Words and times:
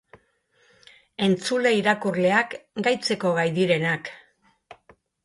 Entzule-irakurleak 1.25 2.55
gaitzeko 2.87 3.35
gai 3.41 3.45
direnak. 3.59 4.11